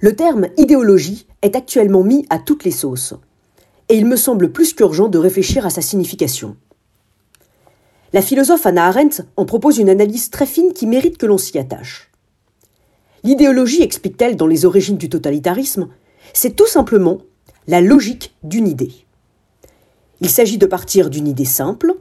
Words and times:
Le 0.00 0.14
terme 0.14 0.46
idéologie 0.56 1.26
est 1.42 1.56
actuellement 1.56 2.04
mis 2.04 2.24
à 2.30 2.38
toutes 2.38 2.62
les 2.62 2.70
sauces, 2.70 3.14
et 3.88 3.96
il 3.96 4.06
me 4.06 4.14
semble 4.14 4.52
plus 4.52 4.72
qu'urgent 4.72 5.08
de 5.08 5.18
réfléchir 5.18 5.66
à 5.66 5.70
sa 5.70 5.82
signification. 5.82 6.56
La 8.12 8.22
philosophe 8.22 8.64
Anna 8.64 8.86
Arendt 8.86 9.22
en 9.36 9.44
propose 9.44 9.78
une 9.78 9.90
analyse 9.90 10.30
très 10.30 10.46
fine 10.46 10.72
qui 10.72 10.86
mérite 10.86 11.18
que 11.18 11.26
l'on 11.26 11.36
s'y 11.36 11.58
attache. 11.58 12.12
L'idéologie, 13.24 13.82
explique-t-elle 13.82 14.36
dans 14.36 14.46
les 14.46 14.64
origines 14.64 14.98
du 14.98 15.08
totalitarisme, 15.08 15.88
c'est 16.32 16.54
tout 16.54 16.68
simplement 16.68 17.18
la 17.66 17.80
logique 17.80 18.36
d'une 18.44 18.68
idée. 18.68 18.92
Il 20.20 20.30
s'agit 20.30 20.58
de 20.58 20.66
partir 20.66 21.10
d'une 21.10 21.26
idée 21.26 21.44
simple, 21.44 21.96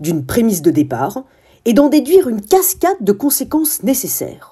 d'une 0.00 0.24
prémisse 0.24 0.62
de 0.62 0.70
départ, 0.70 1.24
et 1.66 1.74
d'en 1.74 1.90
déduire 1.90 2.28
une 2.28 2.40
cascade 2.40 2.96
de 3.02 3.12
conséquences 3.12 3.82
nécessaires. 3.82 4.51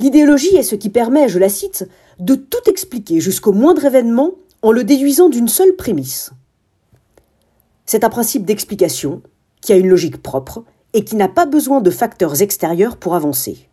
L'idéologie 0.00 0.56
est 0.56 0.62
ce 0.62 0.76
qui 0.76 0.90
permet, 0.90 1.28
je 1.28 1.38
la 1.38 1.48
cite, 1.48 1.88
de 2.18 2.34
tout 2.34 2.68
expliquer 2.68 3.20
jusqu'au 3.20 3.52
moindre 3.52 3.84
événement 3.84 4.32
en 4.62 4.72
le 4.72 4.84
déduisant 4.84 5.28
d'une 5.28 5.48
seule 5.48 5.74
prémisse. 5.76 6.32
C'est 7.86 8.04
un 8.04 8.10
principe 8.10 8.44
d'explication 8.44 9.22
qui 9.60 9.72
a 9.72 9.76
une 9.76 9.88
logique 9.88 10.22
propre 10.22 10.64
et 10.92 11.04
qui 11.04 11.16
n'a 11.16 11.28
pas 11.28 11.46
besoin 11.46 11.80
de 11.80 11.90
facteurs 11.90 12.42
extérieurs 12.42 12.96
pour 12.96 13.14
avancer. 13.14 13.68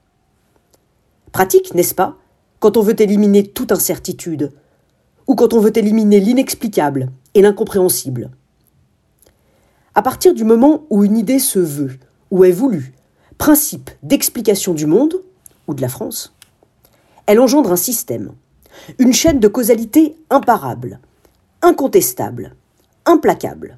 Pratique, 1.32 1.74
n'est-ce 1.74 1.96
pas, 1.96 2.18
quand 2.60 2.78
on 2.78 2.82
veut 2.82 3.00
éliminer 3.00 3.46
toute 3.46 3.72
incertitude, 3.72 4.52
ou 5.28 5.36
quand 5.36 5.54
on 5.54 5.60
veut 5.60 5.78
éliminer 5.78 6.20
l'inexplicable 6.20 7.10
et 7.34 7.42
l'incompréhensible. 7.42 8.32
À 9.96 10.02
partir 10.02 10.34
du 10.34 10.44
moment 10.44 10.86
où 10.90 11.04
une 11.04 11.18
idée 11.18 11.40
se 11.40 11.60
veut, 11.60 11.98
ou 12.32 12.44
est 12.46 12.52
voulue, 12.52 12.94
principe 13.38 13.90
d'explication 14.04 14.74
du 14.74 14.86
monde, 14.86 15.22
ou 15.68 15.74
de 15.74 15.82
la 15.82 15.90
France, 15.90 16.34
elle 17.26 17.40
engendre 17.40 17.72
un 17.72 17.78
système, 17.78 18.32
une 19.00 19.14
chaîne 19.14 19.40
de 19.40 19.48
causalité 19.48 20.16
imparable, 20.30 21.00
incontestable, 21.62 22.56
implacable. 23.06 23.78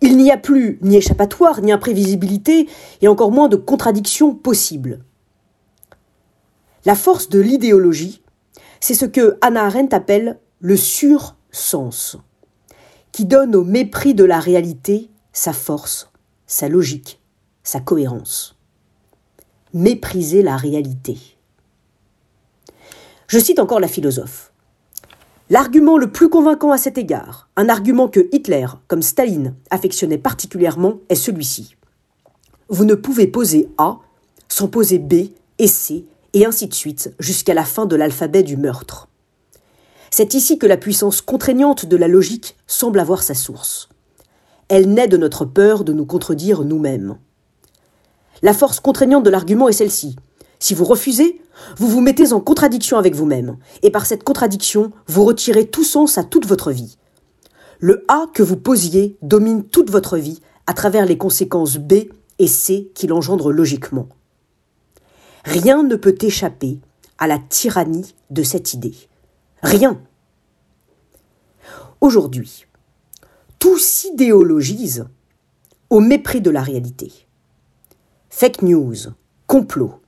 Il 0.00 0.16
n'y 0.16 0.30
a 0.30 0.36
plus 0.36 0.78
ni 0.82 0.96
échappatoire, 0.96 1.60
ni 1.60 1.72
imprévisibilité, 1.72 2.68
et 3.00 3.08
encore 3.08 3.32
moins 3.32 3.48
de 3.48 3.56
contradiction 3.56 4.34
possible. 4.34 5.00
La 6.84 6.94
force 6.94 7.28
de 7.28 7.40
l'idéologie, 7.40 8.22
c'est 8.80 8.94
ce 8.94 9.04
que 9.04 9.36
Hannah 9.40 9.66
Arendt 9.66 9.94
appelle 9.94 10.38
le 10.60 10.76
sur-sens, 10.76 12.16
qui 13.12 13.24
donne 13.24 13.56
au 13.56 13.64
mépris 13.64 14.14
de 14.14 14.24
la 14.24 14.38
réalité 14.38 15.10
sa 15.32 15.52
force, 15.52 16.10
sa 16.46 16.68
logique, 16.68 17.20
sa 17.62 17.80
cohérence. 17.80 18.57
Mépriser 19.74 20.42
la 20.42 20.56
réalité. 20.56 21.18
Je 23.26 23.38
cite 23.38 23.58
encore 23.58 23.80
la 23.80 23.88
philosophe. 23.88 24.52
L'argument 25.50 25.98
le 25.98 26.10
plus 26.10 26.30
convaincant 26.30 26.72
à 26.72 26.78
cet 26.78 26.96
égard, 26.96 27.48
un 27.56 27.68
argument 27.68 28.08
que 28.08 28.28
Hitler, 28.32 28.66
comme 28.86 29.02
Staline, 29.02 29.54
affectionnait 29.70 30.18
particulièrement, 30.18 31.00
est 31.08 31.14
celui-ci. 31.14 31.76
Vous 32.68 32.84
ne 32.84 32.94
pouvez 32.94 33.26
poser 33.26 33.68
A 33.76 33.98
sans 34.48 34.68
poser 34.68 34.98
B 34.98 35.30
et 35.58 35.68
C, 35.68 36.06
et 36.32 36.46
ainsi 36.46 36.66
de 36.66 36.74
suite, 36.74 37.14
jusqu'à 37.18 37.54
la 37.54 37.64
fin 37.64 37.86
de 37.86 37.96
l'alphabet 37.96 38.42
du 38.42 38.56
meurtre. 38.56 39.08
C'est 40.10 40.34
ici 40.34 40.58
que 40.58 40.66
la 40.66 40.78
puissance 40.78 41.20
contraignante 41.20 41.84
de 41.84 41.96
la 41.96 42.08
logique 42.08 42.56
semble 42.66 43.00
avoir 43.00 43.22
sa 43.22 43.34
source. 43.34 43.88
Elle 44.68 44.92
naît 44.92 45.08
de 45.08 45.16
notre 45.16 45.44
peur 45.44 45.84
de 45.84 45.92
nous 45.92 46.06
contredire 46.06 46.62
nous-mêmes. 46.62 47.18
La 48.42 48.54
force 48.54 48.80
contraignante 48.80 49.24
de 49.24 49.30
l'argument 49.30 49.68
est 49.68 49.72
celle-ci. 49.72 50.16
Si 50.58 50.74
vous 50.74 50.84
refusez, 50.84 51.40
vous 51.76 51.88
vous 51.88 52.00
mettez 52.00 52.32
en 52.32 52.40
contradiction 52.40 52.98
avec 52.98 53.14
vous-même, 53.14 53.56
et 53.82 53.90
par 53.90 54.06
cette 54.06 54.24
contradiction, 54.24 54.92
vous 55.06 55.24
retirez 55.24 55.66
tout 55.66 55.84
sens 55.84 56.18
à 56.18 56.24
toute 56.24 56.46
votre 56.46 56.72
vie. 56.72 56.98
Le 57.80 58.04
A 58.08 58.26
que 58.32 58.42
vous 58.42 58.56
posiez 58.56 59.16
domine 59.22 59.64
toute 59.64 59.90
votre 59.90 60.16
vie 60.16 60.40
à 60.66 60.74
travers 60.74 61.06
les 61.06 61.16
conséquences 61.16 61.78
B 61.78 61.92
et 62.38 62.46
C 62.46 62.90
qu'il 62.94 63.12
engendre 63.12 63.52
logiquement. 63.52 64.08
Rien 65.44 65.82
ne 65.82 65.96
peut 65.96 66.16
échapper 66.20 66.80
à 67.18 67.26
la 67.26 67.38
tyrannie 67.38 68.14
de 68.30 68.42
cette 68.42 68.74
idée. 68.74 68.94
Rien. 69.62 70.00
Aujourd'hui, 72.00 72.66
tout 73.58 73.78
s'idéologise 73.78 75.06
au 75.90 76.00
mépris 76.00 76.40
de 76.40 76.50
la 76.50 76.62
réalité. 76.62 77.27
Fake 78.30 78.62
news, 78.62 78.94
complot, 79.46 80.00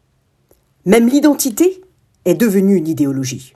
même 0.84 1.08
l'identité 1.08 1.80
est 2.26 2.34
devenue 2.34 2.76
une 2.76 2.86
idéologie. 2.86 3.48